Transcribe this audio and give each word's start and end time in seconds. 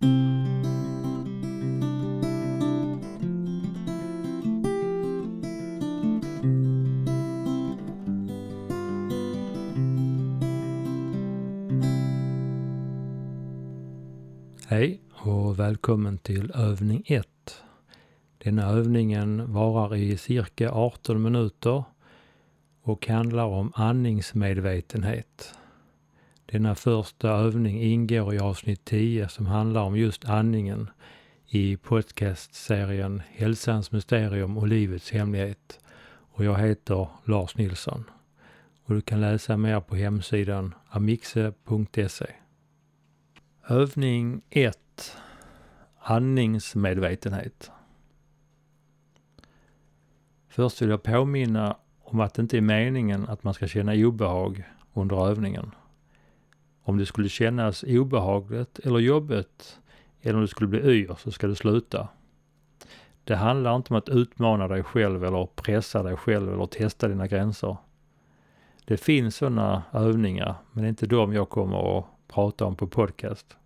Hej 0.00 0.10
och 15.10 15.58
välkommen 15.58 16.18
till 16.18 16.52
övning 16.54 17.02
1. 17.06 17.26
Denna 18.38 18.66
övningen 18.66 19.52
varar 19.52 19.96
i 19.96 20.16
cirka 20.16 20.72
18 20.72 21.22
minuter 21.22 21.84
och 22.82 23.06
handlar 23.06 23.44
om 23.44 23.72
andningsmedvetenhet. 23.74 25.57
Denna 26.52 26.74
första 26.74 27.30
övning 27.30 27.82
ingår 27.82 28.34
i 28.34 28.38
avsnitt 28.38 28.84
10 28.84 29.28
som 29.28 29.46
handlar 29.46 29.82
om 29.82 29.96
just 29.96 30.24
andningen 30.24 30.90
i 31.46 31.76
podcastserien 31.76 33.22
Hälsans 33.30 33.92
mysterium 33.92 34.58
och 34.58 34.68
livets 34.68 35.10
hemlighet. 35.10 35.80
Och 36.32 36.44
jag 36.44 36.58
heter 36.58 37.08
Lars 37.24 37.56
Nilsson. 37.56 38.04
Och 38.84 38.94
du 38.94 39.00
kan 39.00 39.20
läsa 39.20 39.56
mer 39.56 39.80
på 39.80 39.96
hemsidan 39.96 40.74
amixe.se. 40.88 42.26
Övning 43.68 44.42
1. 44.50 44.78
Andningsmedvetenhet. 45.98 47.70
Först 50.48 50.82
vill 50.82 50.90
jag 50.90 51.02
påminna 51.02 51.76
om 52.00 52.20
att 52.20 52.34
det 52.34 52.42
inte 52.42 52.56
är 52.56 52.60
meningen 52.60 53.28
att 53.28 53.44
man 53.44 53.54
ska 53.54 53.68
känna 53.68 53.92
obehag 53.92 54.64
under 54.94 55.28
övningen. 55.28 55.72
Om 56.88 56.98
det 56.98 57.06
skulle 57.06 57.28
kännas 57.28 57.84
obehagligt 57.88 58.78
eller 58.78 58.98
jobbigt 58.98 59.78
eller 60.20 60.34
om 60.34 60.40
du 60.40 60.46
skulle 60.46 60.68
bli 60.68 60.80
yr 60.80 61.14
så 61.18 61.30
ska 61.30 61.46
du 61.46 61.54
sluta. 61.54 62.08
Det 63.24 63.36
handlar 63.36 63.76
inte 63.76 63.94
om 63.94 63.98
att 63.98 64.08
utmana 64.08 64.68
dig 64.68 64.82
själv 64.82 65.24
eller 65.24 65.46
pressa 65.46 66.02
dig 66.02 66.16
själv 66.16 66.52
eller 66.52 66.66
testa 66.66 67.08
dina 67.08 67.26
gränser. 67.26 67.76
Det 68.84 68.96
finns 68.96 69.36
sådana 69.36 69.82
övningar, 69.92 70.54
men 70.72 70.82
det 70.82 70.86
är 70.86 70.88
inte 70.88 71.06
de 71.06 71.32
jag 71.32 71.48
kommer 71.48 71.98
att 71.98 72.04
prata 72.28 72.64
om 72.64 72.76
på 72.76 72.86
podcast. 72.86 73.56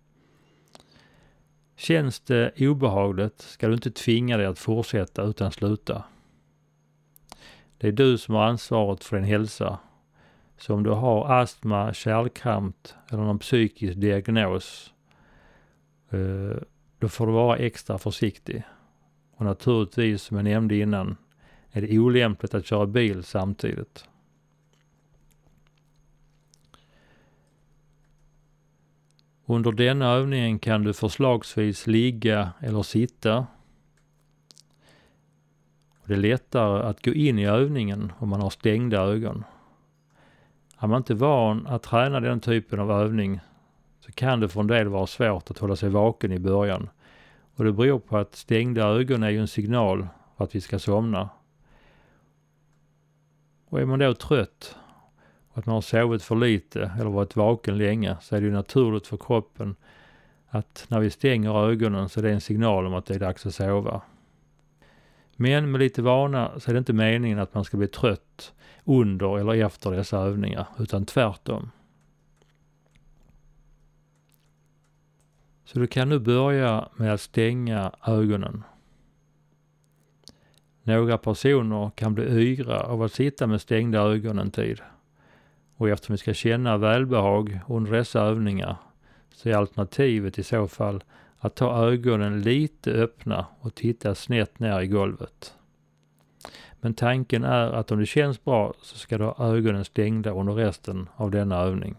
Känns 1.75 2.19
det 2.19 2.51
obehagligt 2.59 3.41
ska 3.41 3.67
du 3.67 3.73
inte 3.73 3.91
tvinga 3.91 4.37
dig 4.37 4.45
att 4.45 4.59
fortsätta 4.59 5.23
utan 5.23 5.51
sluta. 5.51 6.03
Det 7.77 7.87
är 7.87 7.91
du 7.91 8.17
som 8.17 8.35
har 8.35 8.43
ansvaret 8.43 9.03
för 9.03 9.15
din 9.15 9.25
hälsa. 9.25 9.79
Så 10.57 10.73
om 10.73 10.83
du 10.83 10.89
har 10.89 11.41
astma, 11.41 11.93
kärlkramp 11.93 12.87
eller 13.09 13.23
någon 13.23 13.39
psykisk 13.39 13.99
diagnos, 13.99 14.93
eh, 16.09 16.57
då 16.99 17.09
får 17.09 17.27
du 17.27 17.33
vara 17.33 17.57
extra 17.57 17.97
försiktig. 17.97 18.63
Och 19.35 19.45
naturligtvis, 19.45 20.21
som 20.21 20.37
jag 20.37 20.43
nämnde 20.43 20.75
innan, 20.75 21.17
är 21.71 21.81
det 21.81 21.99
olämpligt 21.99 22.53
att 22.53 22.65
köra 22.65 22.85
bil 22.85 23.23
samtidigt. 23.23 24.07
Under 29.45 29.71
denna 29.71 30.11
övningen 30.11 30.59
kan 30.59 30.83
du 30.83 30.93
förslagsvis 30.93 31.87
ligga 31.87 32.51
eller 32.59 32.83
sitta. 32.83 33.47
Det 36.05 36.13
är 36.13 36.17
lättare 36.17 36.83
att 36.83 37.05
gå 37.05 37.11
in 37.11 37.39
i 37.39 37.45
övningen 37.45 38.11
om 38.17 38.29
man 38.29 38.41
har 38.41 38.49
stängda 38.49 39.01
ögon. 39.01 39.43
Är 40.83 40.87
man 40.87 40.97
inte 40.97 41.13
van 41.13 41.67
att 41.67 41.83
träna 41.83 42.19
den 42.19 42.39
typen 42.39 42.79
av 42.79 42.91
övning 42.91 43.39
så 43.99 44.11
kan 44.11 44.39
det 44.39 44.49
för 44.49 44.59
en 44.59 44.67
del 44.67 44.87
vara 44.87 45.07
svårt 45.07 45.51
att 45.51 45.57
hålla 45.57 45.75
sig 45.75 45.89
vaken 45.89 46.31
i 46.31 46.39
början. 46.39 46.89
Och 47.55 47.63
det 47.63 47.71
beror 47.71 47.99
på 47.99 48.17
att 48.17 48.35
stängda 48.35 48.87
ögon 48.87 49.23
är 49.23 49.29
ju 49.29 49.39
en 49.39 49.47
signal 49.47 50.07
för 50.37 50.43
att 50.43 50.55
vi 50.55 50.61
ska 50.61 50.79
somna. 50.79 51.29
Och 53.69 53.81
är 53.81 53.85
man 53.85 53.99
då 53.99 54.13
trött 54.13 54.75
och 55.51 55.57
att 55.57 55.65
man 55.65 55.75
har 55.75 55.81
sovit 55.81 56.23
för 56.23 56.35
lite 56.35 56.91
eller 56.99 57.09
varit 57.09 57.35
vaken 57.35 57.77
länge 57.77 58.17
så 58.21 58.35
är 58.35 58.41
det 58.41 58.47
ju 58.47 58.53
naturligt 58.53 59.07
för 59.07 59.17
kroppen 59.17 59.75
att 60.47 60.85
när 60.87 60.99
vi 60.99 61.09
stänger 61.09 61.69
ögonen 61.69 62.09
så 62.09 62.19
är 62.19 62.23
det 62.23 62.31
en 62.31 62.41
signal 62.41 62.85
om 62.85 62.93
att 62.93 63.05
det 63.05 63.15
är 63.15 63.19
dags 63.19 63.45
att 63.45 63.55
sova. 63.55 64.01
Men 65.43 65.71
med 65.71 65.79
lite 65.79 66.01
vana 66.01 66.59
så 66.59 66.71
är 66.71 66.73
det 66.73 66.79
inte 66.79 66.93
meningen 66.93 67.39
att 67.39 67.53
man 67.53 67.63
ska 67.63 67.77
bli 67.77 67.87
trött 67.87 68.53
under 68.83 69.39
eller 69.39 69.65
efter 69.65 69.91
dessa 69.91 70.17
övningar, 70.17 70.67
utan 70.79 71.05
tvärtom. 71.05 71.71
Så 75.65 75.79
du 75.79 75.87
kan 75.87 76.09
nu 76.09 76.19
börja 76.19 76.89
med 76.95 77.13
att 77.13 77.21
stänga 77.21 77.91
ögonen. 78.05 78.63
Några 80.83 81.17
personer 81.17 81.91
kan 81.95 82.13
bli 82.13 82.23
yra 82.23 82.79
av 82.79 83.01
att 83.01 83.13
sitta 83.13 83.47
med 83.47 83.61
stängda 83.61 83.99
ögon 83.99 84.39
en 84.39 84.51
tid. 84.51 84.81
Och 85.75 85.89
eftersom 85.89 86.13
vi 86.13 86.17
ska 86.17 86.33
känna 86.33 86.77
välbehag 86.77 87.59
under 87.67 87.91
dessa 87.91 88.21
övningar 88.21 88.75
så 89.33 89.49
är 89.49 89.53
alternativet 89.53 90.39
i 90.39 90.43
så 90.43 90.67
fall 90.67 91.03
att 91.43 91.59
ha 91.59 91.87
ögonen 91.87 92.41
lite 92.41 92.91
öppna 92.91 93.45
och 93.59 93.75
titta 93.75 94.15
snett 94.15 94.59
ner 94.59 94.81
i 94.81 94.87
golvet. 94.87 95.57
Men 96.81 96.93
tanken 96.93 97.43
är 97.43 97.71
att 97.71 97.91
om 97.91 97.99
det 97.99 98.05
känns 98.05 98.43
bra 98.43 98.73
så 98.81 98.97
ska 98.97 99.17
du 99.17 99.23
ha 99.23 99.55
ögonen 99.55 99.85
stängda 99.85 100.31
under 100.31 100.53
resten 100.53 101.09
av 101.15 101.31
denna 101.31 101.57
övning. 101.57 101.95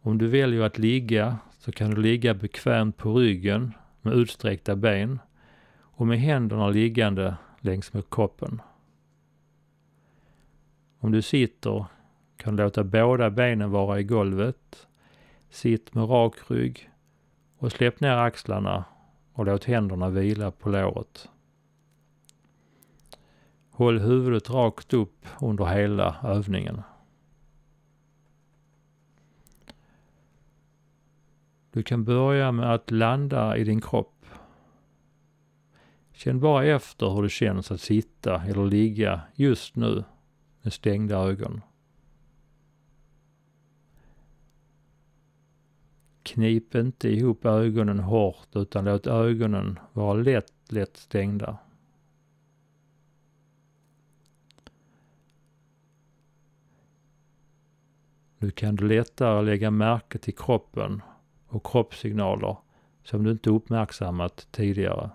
Om 0.00 0.18
du 0.18 0.28
väljer 0.28 0.62
att 0.62 0.78
ligga 0.78 1.38
så 1.58 1.72
kan 1.72 1.90
du 1.90 2.02
ligga 2.02 2.34
bekvämt 2.34 2.96
på 2.96 3.14
ryggen 3.14 3.72
med 4.02 4.14
utsträckta 4.14 4.76
ben 4.76 5.18
och 5.78 6.06
med 6.06 6.18
händerna 6.18 6.68
liggande 6.68 7.36
längs 7.60 7.92
med 7.92 8.10
kroppen. 8.10 8.62
Om 10.98 11.12
du 11.12 11.22
sitter 11.22 11.84
kan 12.36 12.56
du 12.56 12.62
låta 12.62 12.84
båda 12.84 13.30
benen 13.30 13.70
vara 13.70 14.00
i 14.00 14.04
golvet. 14.04 14.86
Sitt 15.54 15.94
med 15.94 16.10
rak 16.10 16.50
rygg 16.50 16.90
och 17.58 17.72
släpp 17.72 18.00
ner 18.00 18.16
axlarna 18.16 18.84
och 19.32 19.46
låt 19.46 19.64
händerna 19.64 20.10
vila 20.10 20.50
på 20.50 20.68
låret. 20.68 21.28
Håll 23.70 23.98
huvudet 23.98 24.50
rakt 24.50 24.92
upp 24.92 25.26
under 25.40 25.64
hela 25.64 26.16
övningen. 26.22 26.82
Du 31.70 31.82
kan 31.82 32.04
börja 32.04 32.52
med 32.52 32.74
att 32.74 32.90
landa 32.90 33.56
i 33.56 33.64
din 33.64 33.80
kropp. 33.80 34.26
Känn 36.12 36.40
bara 36.40 36.64
efter 36.64 37.10
hur 37.10 37.22
det 37.22 37.28
känns 37.28 37.70
att 37.70 37.80
sitta 37.80 38.42
eller 38.42 38.66
ligga 38.66 39.20
just 39.34 39.76
nu 39.76 40.04
med 40.62 40.72
stängda 40.72 41.16
ögon. 41.16 41.60
Knip 46.24 46.74
inte 46.74 47.08
ihop 47.08 47.44
ögonen 47.44 47.98
hårt 47.98 48.48
utan 48.52 48.84
låt 48.84 49.06
ögonen 49.06 49.78
vara 49.92 50.14
lätt, 50.14 50.52
lätt 50.68 50.96
stängda. 50.96 51.58
Nu 58.38 58.50
kan 58.50 58.76
du 58.76 58.88
lättare 58.88 59.42
lägga 59.42 59.70
märke 59.70 60.18
till 60.18 60.34
kroppen 60.34 61.02
och 61.48 61.66
kroppssignaler 61.66 62.56
som 63.02 63.24
du 63.24 63.30
inte 63.30 63.50
uppmärksammat 63.50 64.48
tidigare. 64.50 65.10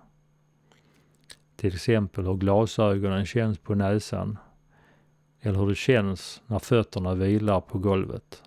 Till 1.56 1.76
exempel 1.76 2.26
hur 2.26 2.36
glasögonen 2.36 3.26
känns 3.26 3.58
på 3.58 3.76
näsan 3.76 4.38
eller 5.42 5.60
hur 5.60 5.68
det 5.68 5.76
känns 5.76 6.42
när 6.48 6.60
fötterna 6.60 7.16
vilar 7.16 7.62
på 7.62 7.80
golvet. 7.80 8.44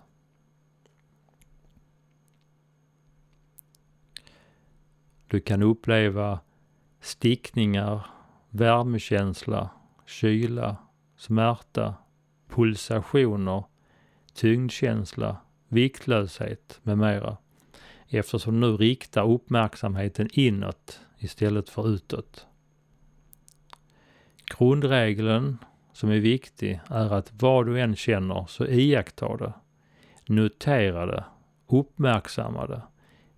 Du 5.33 5.39
kan 5.39 5.63
uppleva 5.63 6.39
stickningar, 7.01 8.05
värmekänsla, 8.49 9.69
kyla, 10.05 10.77
smärta, 11.17 11.95
pulsationer, 12.49 13.63
tyngdkänsla, 14.33 15.37
viktlöshet 15.67 16.79
med 16.83 16.97
mera. 16.97 17.37
Eftersom 18.07 18.61
du 18.61 18.67
nu 18.67 18.77
riktar 18.77 19.31
uppmärksamheten 19.31 20.29
inåt 20.31 20.99
istället 21.17 21.69
för 21.69 21.89
utåt. 21.89 22.47
Grundregeln 24.57 25.57
som 25.93 26.09
är 26.09 26.19
viktig 26.19 26.81
är 26.89 27.13
att 27.13 27.31
vad 27.41 27.65
du 27.65 27.81
än 27.81 27.95
känner 27.95 28.45
så 28.49 28.65
iaktta 28.65 29.37
det. 29.37 29.53
Notera 30.25 31.05
det. 31.05 31.23
Uppmärksamma 31.67 32.67
det. 32.67 32.81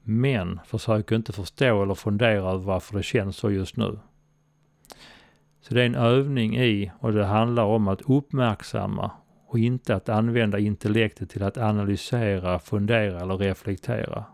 Men 0.08 0.60
försök 0.66 1.12
inte 1.12 1.34
förstå 1.34 1.84
eller 1.84 1.96
fundera 1.96 2.52
över 2.52 2.64
varför 2.66 2.98
det 2.98 3.04
känns 3.04 3.38
så 3.38 3.52
just 3.52 3.78
nu. 3.78 4.00
Så 5.62 5.74
det 5.74 5.82
är 5.82 5.86
en 5.86 5.96
övning 5.96 6.58
i 6.58 6.92
och 7.00 7.14
det 7.14 7.26
handlar 7.26 7.64
om 7.64 7.88
att 7.88 8.02
uppmärksamma 8.02 9.12
och 9.48 9.56
och 9.56 9.60
inte 9.60 9.96
att 9.96 10.10
använda 10.10 10.60
intellektet 10.60 11.30
till 11.30 11.44
att 11.44 11.58
analysera, 11.58 12.60
fundera 12.60 13.20
eller 13.20 13.38
reflektera. 13.38 14.26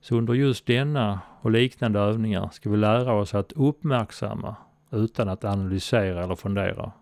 Så 0.00 0.16
under 0.16 0.34
just 0.34 0.66
denna 0.66 1.20
och 1.40 1.50
liknande 1.50 2.00
övningar 2.00 2.48
ska 2.52 2.70
vi 2.70 2.76
lära 2.76 3.12
oss 3.12 3.34
att 3.34 3.52
uppmärksamma 3.52 4.56
utan 4.90 5.28
att 5.28 5.44
analysera 5.44 6.24
eller 6.24 6.36
fundera. 6.36 6.92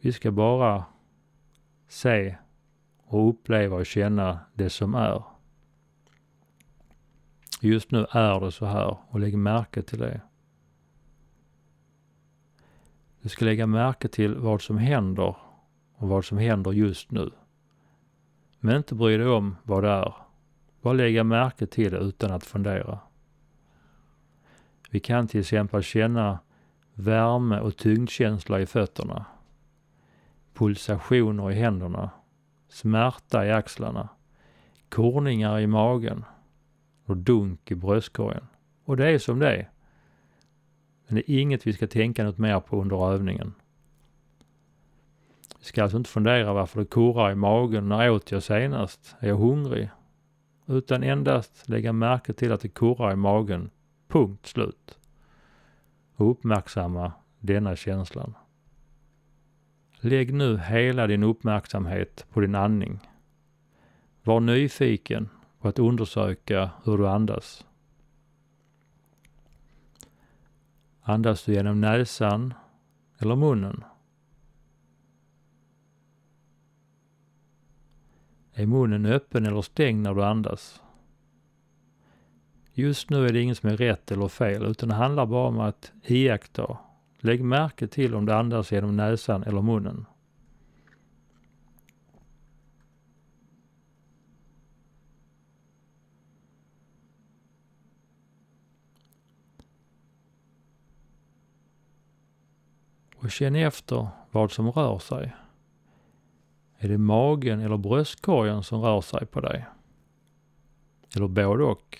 Vi 0.00 0.12
ska 0.12 0.30
bara 0.30 0.84
se 1.88 2.36
och 3.14 3.28
uppleva 3.28 3.76
och 3.76 3.86
känna 3.86 4.40
det 4.54 4.70
som 4.70 4.94
är. 4.94 5.22
Just 7.60 7.90
nu 7.90 8.06
är 8.10 8.40
det 8.40 8.52
så 8.52 8.66
här 8.66 8.96
och 9.08 9.20
lägg 9.20 9.38
märke 9.38 9.82
till 9.82 9.98
det. 9.98 10.20
Du 13.22 13.28
ska 13.28 13.44
lägga 13.44 13.66
märke 13.66 14.08
till 14.08 14.34
vad 14.34 14.62
som 14.62 14.78
händer 14.78 15.36
och 15.96 16.08
vad 16.08 16.24
som 16.24 16.38
händer 16.38 16.72
just 16.72 17.10
nu. 17.10 17.30
Men 18.60 18.76
inte 18.76 18.94
bry 18.94 19.16
dig 19.16 19.28
om 19.28 19.56
vad 19.62 19.82
det 19.82 19.90
är. 19.90 20.14
Bara 20.82 20.94
lägga 20.94 21.24
märke 21.24 21.66
till 21.66 21.92
det 21.92 21.98
utan 21.98 22.30
att 22.30 22.44
fundera. 22.44 22.98
Vi 24.90 25.00
kan 25.00 25.28
till 25.28 25.40
exempel 25.40 25.82
känna 25.82 26.38
värme 26.94 27.60
och 27.60 27.76
tyngdkänsla 27.76 28.60
i 28.60 28.66
fötterna. 28.66 29.24
Pulsationer 30.54 31.50
i 31.50 31.54
händerna. 31.54 32.10
Smärta 32.74 33.46
i 33.46 33.50
axlarna. 33.50 34.08
Korningar 34.88 35.60
i 35.60 35.66
magen. 35.66 36.24
Och 37.04 37.16
dunk 37.16 37.70
i 37.70 37.74
bröstkorgen. 37.74 38.46
Och 38.84 38.96
det 38.96 39.10
är 39.10 39.18
som 39.18 39.38
det 39.38 39.56
är. 39.56 39.70
Men 41.06 41.14
det 41.14 41.30
är 41.30 41.40
inget 41.40 41.66
vi 41.66 41.72
ska 41.72 41.86
tänka 41.86 42.24
något 42.24 42.38
mer 42.38 42.60
på 42.60 42.80
under 42.80 43.12
övningen. 43.12 43.54
Vi 45.58 45.64
ska 45.64 45.82
alltså 45.82 45.98
inte 45.98 46.10
fundera 46.10 46.52
varför 46.52 46.80
det 46.80 46.86
kurrar 46.86 47.30
i 47.30 47.34
magen. 47.34 47.88
När 47.88 48.10
åt 48.10 48.30
jag 48.30 48.42
senast? 48.42 49.16
Är 49.18 49.28
jag 49.28 49.36
hungrig? 49.36 49.90
Utan 50.66 51.02
endast 51.02 51.68
lägga 51.68 51.92
märke 51.92 52.32
till 52.32 52.52
att 52.52 52.60
det 52.60 52.68
kurrar 52.68 53.12
i 53.12 53.16
magen. 53.16 53.70
Punkt 54.08 54.46
slut. 54.46 54.98
Och 56.16 56.30
uppmärksamma 56.30 57.12
denna 57.38 57.76
känslan. 57.76 58.34
Lägg 60.04 60.34
nu 60.34 60.58
hela 60.58 61.06
din 61.06 61.22
uppmärksamhet 61.22 62.26
på 62.32 62.40
din 62.40 62.54
andning. 62.54 63.00
Var 64.22 64.40
nyfiken 64.40 65.28
på 65.60 65.68
att 65.68 65.78
undersöka 65.78 66.70
hur 66.84 66.98
du 66.98 67.08
andas. 67.08 67.66
Andas 71.00 71.44
du 71.44 71.52
genom 71.52 71.80
näsan 71.80 72.54
eller 73.18 73.36
munnen? 73.36 73.84
Är 78.52 78.66
munnen 78.66 79.06
öppen 79.06 79.46
eller 79.46 79.62
stängd 79.62 80.02
när 80.02 80.14
du 80.14 80.24
andas? 80.24 80.82
Just 82.72 83.10
nu 83.10 83.26
är 83.26 83.32
det 83.32 83.40
inget 83.40 83.58
som 83.58 83.68
är 83.68 83.76
rätt 83.76 84.10
eller 84.10 84.28
fel 84.28 84.62
utan 84.62 84.88
det 84.88 84.94
handlar 84.94 85.26
bara 85.26 85.48
om 85.48 85.60
att 85.60 85.92
iaktta. 86.02 86.78
Lägg 87.24 87.44
märke 87.44 87.86
till 87.86 88.14
om 88.14 88.26
du 88.26 88.32
andas 88.32 88.72
genom 88.72 88.96
näsan 88.96 89.42
eller 89.42 89.62
munnen. 89.62 90.06
Och 103.16 103.30
känn 103.30 103.54
efter 103.54 104.08
vad 104.30 104.52
som 104.52 104.70
rör 104.70 104.98
sig. 104.98 105.34
Är 106.76 106.88
det 106.88 106.98
magen 106.98 107.60
eller 107.60 107.76
bröstkorgen 107.76 108.62
som 108.62 108.80
rör 108.80 109.00
sig 109.00 109.26
på 109.26 109.40
dig? 109.40 109.66
Eller 111.16 111.28
både 111.28 111.64
och? 111.64 111.98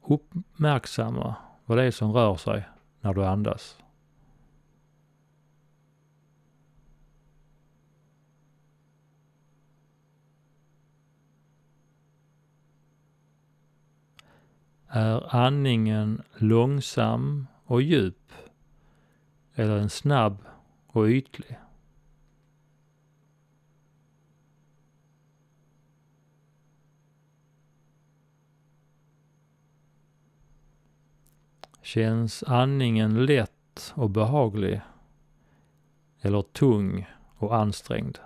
Uppmärksamma 0.00 1.36
vad 1.70 1.78
det 1.78 1.84
är 1.84 1.90
som 1.90 2.12
rör 2.12 2.36
sig 2.36 2.68
när 3.00 3.14
du 3.14 3.24
andas. 3.24 3.78
Är 14.88 15.36
andningen 15.36 16.22
långsam 16.36 17.46
och 17.64 17.82
djup 17.82 18.32
eller 19.54 19.76
en 19.76 19.90
snabb 19.90 20.38
och 20.86 21.06
ytlig. 21.06 21.58
Känns 31.90 32.42
andningen 32.42 33.26
lätt 33.26 33.92
och 33.94 34.10
behaglig 34.10 34.80
eller 36.20 36.42
tung 36.42 37.08
och 37.36 37.56
ansträngd? 37.56 38.18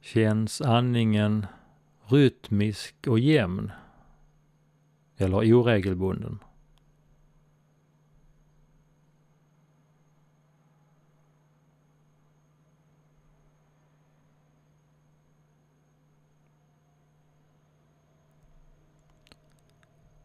Känns 0.00 0.60
andningen 0.60 1.46
rytmisk 2.06 3.06
och 3.06 3.18
jämn 3.18 3.70
eller 5.16 5.54
oregelbunden? 5.54 6.38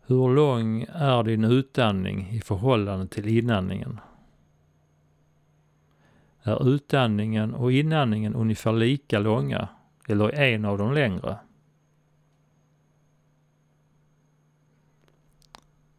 Hur 0.09 0.35
lång 0.35 0.85
är 0.89 1.23
din 1.23 1.43
utandning 1.43 2.29
i 2.29 2.39
förhållande 2.39 3.07
till 3.07 3.27
inandningen? 3.27 3.99
Är 6.43 6.67
utandningen 6.69 7.53
och 7.53 7.71
inandningen 7.71 8.35
ungefär 8.35 8.73
lika 8.73 9.19
långa 9.19 9.67
eller 10.07 10.29
är 10.29 10.55
en 10.55 10.65
av 10.65 10.77
dem 10.77 10.93
längre? 10.93 11.37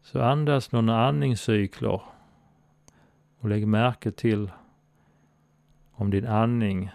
Så 0.01 0.21
andas 0.21 0.71
några 0.71 1.07
andningscykler 1.07 2.01
och 3.39 3.49
lägg 3.49 3.67
märke 3.67 4.11
till 4.11 4.51
om 5.91 6.09
din 6.09 6.27
andning, 6.27 6.89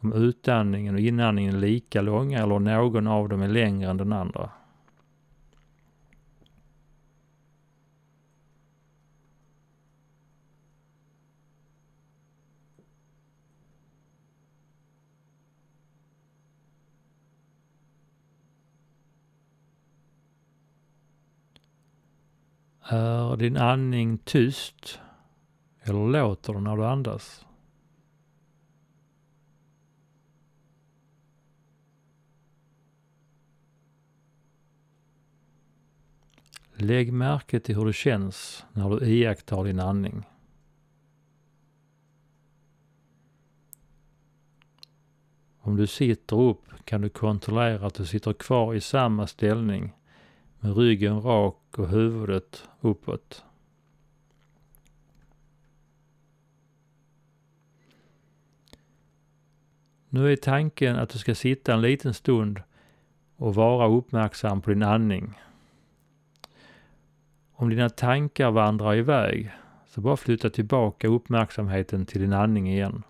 om 0.00 0.12
utandningen 0.12 0.94
och 0.94 1.00
inandningen 1.00 1.54
är 1.54 1.58
lika 1.58 2.00
långa 2.00 2.38
eller 2.38 2.58
någon 2.58 3.06
av 3.06 3.28
dem 3.28 3.42
är 3.42 3.48
längre 3.48 3.90
än 3.90 3.96
den 3.96 4.12
andra. 4.12 4.50
Är 22.90 23.36
din 23.36 23.56
andning 23.56 24.18
tyst 24.18 25.00
eller 25.80 26.06
låter 26.06 26.52
den 26.52 26.64
när 26.64 26.76
du 26.76 26.86
andas? 26.86 27.46
Lägg 36.74 37.12
märke 37.12 37.60
till 37.60 37.76
hur 37.76 37.86
det 37.86 37.92
känns 37.92 38.64
när 38.72 38.90
du 38.90 39.06
iakttar 39.06 39.64
din 39.64 39.80
andning. 39.80 40.24
Om 45.60 45.76
du 45.76 45.86
sitter 45.86 46.40
upp 46.40 46.64
kan 46.84 47.00
du 47.00 47.08
kontrollera 47.08 47.86
att 47.86 47.94
du 47.94 48.06
sitter 48.06 48.32
kvar 48.32 48.74
i 48.74 48.80
samma 48.80 49.26
ställning 49.26 49.92
med 50.60 50.76
ryggen 50.76 51.22
rak 51.22 51.57
och 51.76 51.88
huvudet 51.88 52.68
uppåt. 52.80 53.44
Nu 60.08 60.32
är 60.32 60.36
tanken 60.36 60.96
att 60.96 61.10
du 61.10 61.18
ska 61.18 61.34
sitta 61.34 61.74
en 61.74 61.80
liten 61.80 62.14
stund 62.14 62.62
och 63.36 63.54
vara 63.54 63.88
uppmärksam 63.88 64.60
på 64.60 64.70
din 64.70 64.82
andning. 64.82 65.34
om 67.60 67.68
dina 67.68 67.88
tankar 67.88 68.50
vandrar 68.50 68.94
iväg, 68.94 69.50
så 69.86 70.00
bara 70.00 70.16
flytta 70.16 70.50
tillbaka 70.50 71.08
uppmärksamheten 71.08 72.06
till 72.06 72.20
din 72.20 72.32
andning 72.32 72.68
igen. 72.68 73.02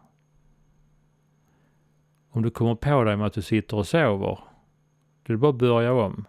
Om 2.30 2.42
du 2.42 2.50
kommer 2.50 2.74
på 2.74 3.04
dig 3.04 3.16
med 3.16 3.26
att 3.26 3.32
du 3.32 3.42
sitter 3.42 3.76
och 3.76 3.86
sover, 3.86 4.38
då 5.22 5.32
är 5.32 5.32
det 5.32 5.36
bara 5.36 5.50
att 5.50 5.58
börja 5.58 5.92
om. 5.92 6.24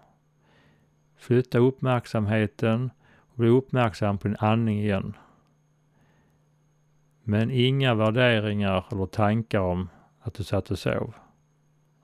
Flytta 1.20 1.58
uppmärksamheten 1.58 2.92
och 3.18 3.38
bli 3.38 3.50
uppmärksam 3.50 4.18
på 4.18 4.28
din 4.28 4.38
andning 4.40 4.80
igen. 4.80 5.14
Men 7.24 7.52
inga 7.52 7.96
värderingar 7.96 8.86
eller 8.92 9.06
tankar 9.06 9.60
om 9.60 9.90
att 10.20 10.34
du 10.34 10.44
satt 10.44 10.72
och 10.72 10.80
sov. 10.80 11.14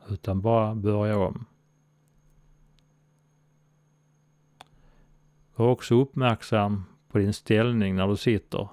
Utan 0.10 0.41
bara 0.41 0.75
börja 0.75 1.17
om. 1.17 1.45
Var 5.55 5.67
också 5.67 5.95
uppmärksam 5.95 6.84
på 7.07 7.17
din 7.17 7.34
ställning 7.34 7.95
när 7.95 8.07
du 8.07 8.17
sitter. 8.17 8.67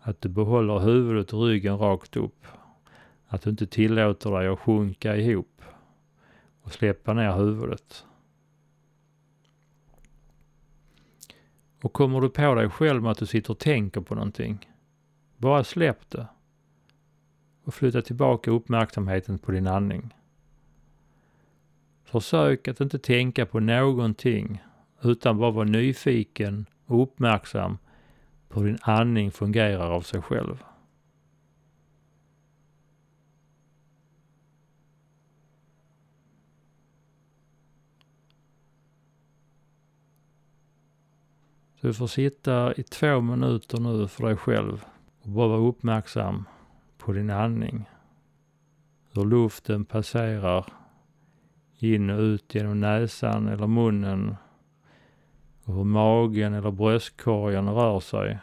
Att 0.00 0.20
du 0.20 0.28
behåller 0.28 0.78
huvudet 0.78 1.32
och 1.32 1.42
ryggen 1.42 1.78
rakt 1.78 2.16
upp. 2.16 2.46
Att 3.26 3.42
du 3.42 3.50
inte 3.50 3.66
tillåter 3.66 4.30
dig 4.30 4.48
att 4.48 4.60
sjunka 4.60 5.16
ihop 5.16 5.62
och 6.62 6.72
släppa 6.72 7.12
ner 7.12 7.32
huvudet. 7.32 8.06
Och 11.82 11.92
kommer 11.92 12.20
du 12.20 12.28
på 12.28 12.54
dig 12.54 12.70
själv 12.70 13.02
med 13.02 13.12
att 13.12 13.18
du 13.18 13.26
sitter 13.26 13.50
och 13.50 13.58
tänker 13.58 14.00
på 14.00 14.14
någonting, 14.14 14.70
bara 15.36 15.64
släpp 15.64 16.10
det 16.10 16.26
och 17.64 17.74
flytta 17.74 18.02
tillbaka 18.02 18.50
uppmärksamheten 18.50 19.38
på 19.38 19.52
din 19.52 19.66
andning. 19.66 20.14
Försök 22.04 22.68
att 22.68 22.80
inte 22.80 22.98
tänka 22.98 23.46
på 23.46 23.60
någonting 23.60 24.62
utan 25.02 25.38
bara 25.38 25.50
vara 25.50 25.64
nyfiken 25.64 26.66
och 26.86 27.02
uppmärksam 27.02 27.78
på 28.48 28.60
hur 28.60 28.66
din 28.66 28.78
andning 28.82 29.30
fungerar 29.30 29.90
av 29.90 30.00
sig 30.00 30.22
själv. 30.22 30.64
Så 41.86 41.90
du 41.90 41.94
får 41.94 42.06
sitta 42.06 42.74
i 42.74 42.82
två 42.82 43.20
minuter 43.20 43.80
nu 43.80 44.08
för 44.08 44.26
dig 44.26 44.36
själv 44.36 44.84
och 45.22 45.30
bara 45.30 45.48
vara 45.48 45.68
uppmärksam 45.68 46.44
på 46.98 47.12
din 47.12 47.30
andning. 47.30 47.84
Hur 49.12 49.24
luften 49.24 49.84
passerar 49.84 50.66
in 51.78 52.10
och 52.10 52.20
ut 52.20 52.54
genom 52.54 52.80
näsan 52.80 53.48
eller 53.48 53.66
munnen 53.66 54.36
och 55.64 55.74
hur 55.74 55.84
magen 55.84 56.54
eller 56.54 56.70
bröstkorgen 56.70 57.68
rör 57.68 58.00
sig. 58.00 58.38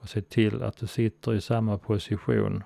Och 0.00 0.08
se 0.08 0.22
till 0.22 0.62
att 0.62 0.76
du 0.76 0.86
sitter 0.86 1.34
i 1.34 1.40
samma 1.40 1.78
position 1.78 2.62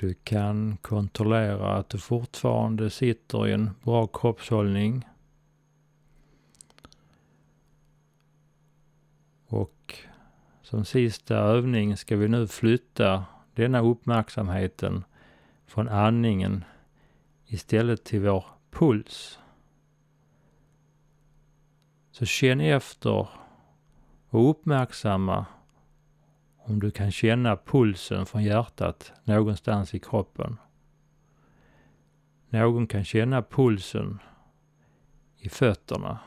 Du 0.00 0.14
kan 0.14 0.76
kontrollera 0.76 1.76
att 1.76 1.88
du 1.88 1.98
fortfarande 1.98 2.90
sitter 2.90 3.48
i 3.48 3.52
en 3.52 3.70
bra 3.82 4.06
kroppshållning. 4.06 5.06
Och 9.46 9.94
som 10.62 10.84
sista 10.84 11.36
övning 11.36 11.96
ska 11.96 12.16
vi 12.16 12.28
nu 12.28 12.46
flytta 12.46 13.24
denna 13.54 13.80
uppmärksamheten 13.80 15.04
från 15.66 15.88
andningen 15.88 16.64
istället 17.46 18.04
till 18.04 18.20
vår 18.20 18.44
puls. 18.70 19.38
Så 22.10 22.26
känn 22.26 22.60
efter 22.60 23.28
och 24.28 24.50
uppmärksamma 24.50 25.46
om 26.68 26.80
du 26.80 26.90
kan 26.90 27.10
känna 27.10 27.56
pulsen 27.56 28.26
från 28.26 28.44
hjärtat 28.44 29.12
någonstans 29.24 29.94
i 29.94 29.98
kroppen. 29.98 30.56
Någon 32.48 32.86
kan 32.86 33.04
känna 33.04 33.42
pulsen 33.42 34.18
i 35.36 35.48
fötterna 35.48 36.18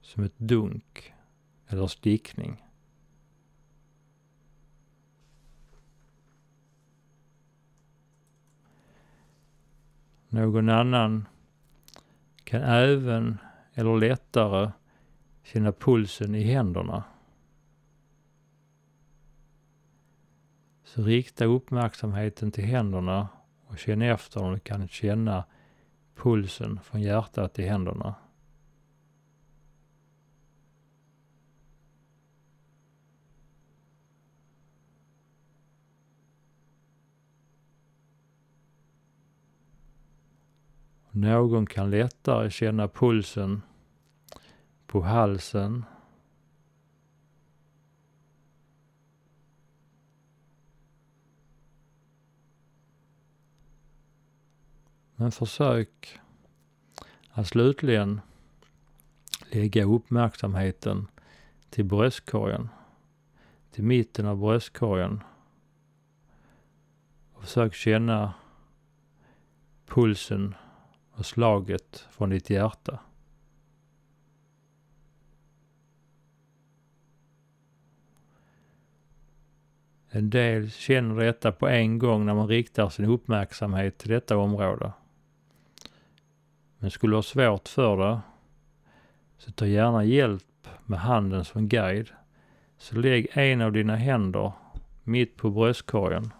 som 0.00 0.24
ett 0.24 0.38
dunk 0.38 1.14
eller 1.66 1.86
stickning. 1.86 2.64
Någon 10.28 10.68
annan 10.68 11.28
kan 12.44 12.62
även 12.62 13.38
eller 13.74 13.96
lättare 13.96 14.70
känna 15.42 15.72
pulsen 15.72 16.34
i 16.34 16.42
händerna. 16.42 17.04
Så 20.94 21.02
rikta 21.02 21.44
uppmärksamheten 21.44 22.52
till 22.52 22.64
händerna 22.64 23.28
och 23.66 23.78
känn 23.78 24.02
efter 24.02 24.42
om 24.42 24.52
du 24.52 24.58
kan 24.58 24.88
känna 24.88 25.44
pulsen 26.14 26.80
från 26.82 27.02
hjärtat 27.02 27.58
i 27.58 27.62
händerna. 27.62 28.14
Någon 41.10 41.66
kan 41.66 41.90
lättare 41.90 42.50
känna 42.50 42.88
pulsen 42.88 43.62
på 44.86 45.00
halsen. 45.00 45.84
Men 55.20 55.32
försök 55.32 56.20
att 57.30 57.46
slutligen 57.46 58.20
lägga 59.50 59.84
uppmärksamheten 59.84 61.06
till 61.70 61.84
bröstkorgen, 61.84 62.68
till 63.70 63.84
mitten 63.84 64.26
av 64.26 64.38
bröstkorgen. 64.38 65.22
Och 67.32 67.42
försök 67.42 67.74
känna 67.74 68.34
pulsen 69.86 70.54
och 71.12 71.26
slaget 71.26 72.06
från 72.10 72.30
ditt 72.30 72.50
hjärta. 72.50 72.98
En 80.10 80.30
del 80.30 80.70
känner 80.70 81.24
detta 81.24 81.52
på 81.52 81.68
en 81.68 81.98
gång 81.98 82.26
när 82.26 82.34
man 82.34 82.48
riktar 82.48 82.88
sin 82.88 83.04
uppmärksamhet 83.04 83.98
till 83.98 84.10
detta 84.10 84.36
område. 84.36 84.92
Men 86.78 86.90
skulle 86.90 87.16
ha 87.16 87.22
svårt 87.22 87.68
för 87.68 87.96
det, 87.96 88.20
så 89.38 89.52
ta 89.52 89.66
gärna 89.66 90.04
hjälp 90.04 90.68
med 90.86 91.00
handen 91.00 91.44
som 91.44 91.68
guide. 91.68 92.08
Så 92.76 92.96
lägg 92.96 93.28
en 93.32 93.60
av 93.60 93.72
dina 93.72 93.96
händer 93.96 94.52
mitt 95.04 95.36
på 95.36 95.50
bröstkorgen. 95.50 96.32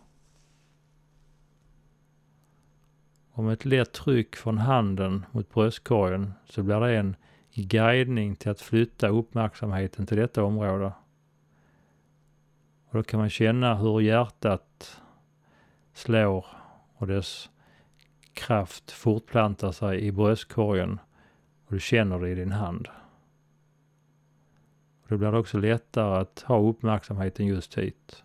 Och 3.32 3.44
med 3.44 3.52
ett 3.52 3.64
lätt 3.64 3.92
tryck 3.92 4.36
från 4.36 4.58
handen 4.58 5.26
mot 5.30 5.54
bröstkorgen 5.54 6.32
så 6.44 6.62
blir 6.62 6.80
det 6.80 6.96
en 6.96 7.16
guidning 7.54 8.36
till 8.36 8.50
att 8.50 8.60
flytta 8.60 9.08
uppmärksamheten 9.08 10.06
till 10.06 10.16
detta 10.16 10.44
område. 10.44 10.92
Och 12.88 12.96
då 12.96 13.02
kan 13.02 13.20
man 13.20 13.30
känna 13.30 13.74
hur 13.74 14.00
hjärtat 14.00 15.00
slår 15.92 16.46
och 16.96 17.06
dess 17.06 17.50
kraft 18.38 18.90
fortplantar 18.90 19.72
sig 19.72 20.00
i 20.00 20.12
bröstkorgen 20.12 20.98
och 21.66 21.72
du 21.72 21.80
känner 21.80 22.18
det 22.18 22.28
i 22.28 22.34
din 22.34 22.52
hand. 22.52 22.88
Och 25.02 25.08
då 25.08 25.16
blir 25.16 25.32
det 25.32 25.38
också 25.38 25.58
lättare 25.58 26.20
att 26.20 26.44
ha 26.46 26.58
uppmärksamheten 26.58 27.46
just 27.46 27.78
hit. 27.78 28.24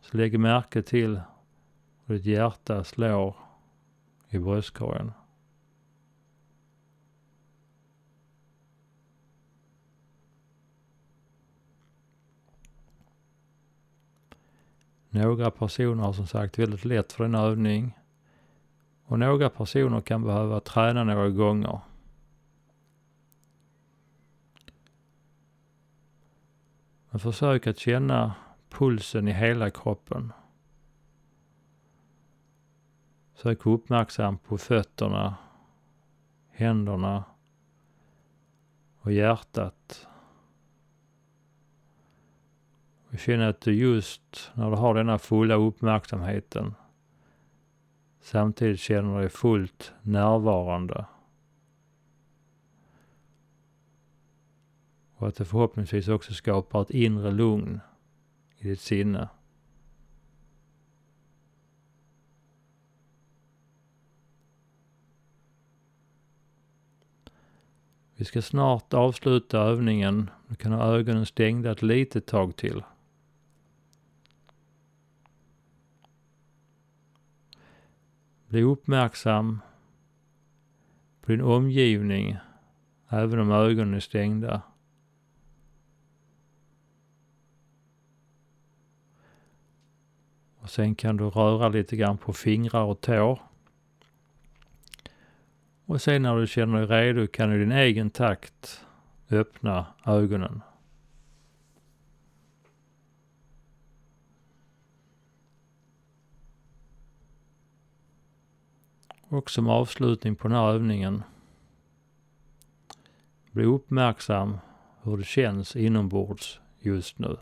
Så 0.00 0.16
lägg 0.16 0.40
märke 0.40 0.82
till 0.82 1.20
hur 2.04 2.14
ditt 2.14 2.24
hjärta 2.24 2.84
slår 2.84 3.36
i 4.28 4.38
bröstkorgen. 4.38 5.12
Några 15.10 15.50
personer 15.50 16.04
har 16.04 16.12
som 16.12 16.26
sagt 16.26 16.58
väldigt 16.58 16.84
lätt 16.84 17.12
för 17.12 17.24
denna 17.24 17.40
övning 17.40 17.98
och 19.12 19.18
några 19.18 19.50
personer 19.50 20.00
kan 20.00 20.24
behöva 20.24 20.60
träna 20.60 21.04
några 21.04 21.28
gånger. 21.28 21.80
Men 27.10 27.20
försök 27.20 27.66
att 27.66 27.78
känna 27.78 28.34
pulsen 28.68 29.28
i 29.28 29.32
hela 29.32 29.70
kroppen. 29.70 30.32
Sök 33.34 33.66
uppmärksam 33.66 34.38
på 34.38 34.58
fötterna, 34.58 35.34
händerna 36.50 37.24
och 38.98 39.12
hjärtat. 39.12 40.06
Och 43.10 43.18
känn 43.18 43.40
att 43.40 43.60
du 43.60 43.74
just 43.74 44.50
när 44.54 44.70
du 44.70 44.76
har 44.76 44.94
denna 44.94 45.18
fulla 45.18 45.54
uppmärksamheten 45.54 46.74
samtidigt 48.22 48.80
känner 48.80 49.20
dig 49.20 49.28
fullt 49.28 49.92
närvarande. 50.02 51.06
Och 55.16 55.28
att 55.28 55.36
det 55.36 55.44
förhoppningsvis 55.44 56.08
också 56.08 56.34
skapar 56.34 56.82
ett 56.82 56.90
inre 56.90 57.30
lugn 57.30 57.80
i 58.58 58.68
ditt 58.68 58.80
sinne. 58.80 59.28
Vi 68.16 68.24
ska 68.24 68.42
snart 68.42 68.94
avsluta 68.94 69.58
övningen. 69.58 70.30
Du 70.48 70.54
kan 70.54 70.72
ha 70.72 70.84
ögonen 70.84 71.26
stängda 71.26 71.70
ett 71.70 71.82
litet 71.82 72.26
tag 72.26 72.56
till. 72.56 72.82
Bli 78.52 78.62
uppmärksam 78.62 79.60
på 81.20 81.30
din 81.30 81.40
omgivning 81.40 82.36
även 83.08 83.38
om 83.40 83.50
ögonen 83.50 83.94
är 83.94 84.00
stängda. 84.00 84.62
Och 90.58 90.70
sen 90.70 90.94
kan 90.94 91.16
du 91.16 91.24
röra 91.24 91.68
lite 91.68 91.96
grann 91.96 92.18
på 92.18 92.32
fingrar 92.32 92.82
och 92.82 93.00
tår. 93.00 93.40
Och 95.86 96.02
sen 96.02 96.22
när 96.22 96.36
du 96.36 96.46
känner 96.46 96.86
dig 96.86 97.06
redo 97.06 97.26
kan 97.26 97.50
du 97.50 97.56
i 97.56 97.58
din 97.58 97.72
egen 97.72 98.10
takt 98.10 98.84
öppna 99.30 99.86
ögonen. 100.06 100.60
Och 109.32 109.50
som 109.50 109.68
avslutning 109.68 110.36
på 110.36 110.48
den 110.48 110.56
här 110.56 110.72
övningen. 110.72 111.22
Bli 113.50 113.64
uppmärksam 113.64 114.58
hur 115.02 115.16
det 115.16 115.24
känns 115.24 115.76
inombords 115.76 116.60
just 116.78 117.18
nu. 117.18 117.36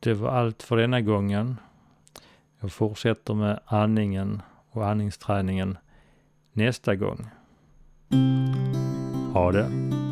Det 0.00 0.14
var 0.14 0.30
allt 0.30 0.62
för 0.62 0.76
denna 0.76 1.00
gången. 1.00 1.56
Jag 2.60 2.72
fortsätter 2.72 3.34
med 3.34 3.60
andningen 3.64 4.42
och 4.70 4.88
andningsträningen 4.88 5.78
nästa 6.52 6.96
gång. 6.96 7.30
Ha 9.36 9.50
det! 9.52 10.05